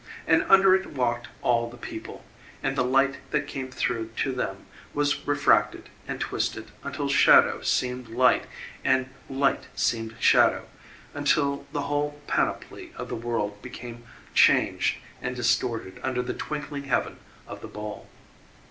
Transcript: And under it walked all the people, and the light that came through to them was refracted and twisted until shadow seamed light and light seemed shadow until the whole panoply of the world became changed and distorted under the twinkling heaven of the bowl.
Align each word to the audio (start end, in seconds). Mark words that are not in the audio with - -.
And 0.25 0.41
under 0.49 0.73
it 0.73 0.87
walked 0.93 1.27
all 1.43 1.69
the 1.69 1.77
people, 1.77 2.25
and 2.63 2.75
the 2.75 2.83
light 2.83 3.19
that 3.29 3.45
came 3.45 3.69
through 3.69 4.09
to 4.23 4.31
them 4.31 4.65
was 4.95 5.27
refracted 5.27 5.89
and 6.07 6.19
twisted 6.19 6.71
until 6.83 7.07
shadow 7.07 7.61
seamed 7.61 8.07
light 8.07 8.47
and 8.83 9.11
light 9.29 9.67
seemed 9.75 10.15
shadow 10.19 10.67
until 11.13 11.67
the 11.71 11.83
whole 11.83 12.19
panoply 12.25 12.91
of 12.95 13.09
the 13.09 13.15
world 13.15 13.61
became 13.61 14.05
changed 14.33 14.97
and 15.21 15.35
distorted 15.35 15.99
under 16.01 16.23
the 16.23 16.33
twinkling 16.33 16.85
heaven 16.85 17.19
of 17.47 17.61
the 17.61 17.67
bowl. 17.67 18.09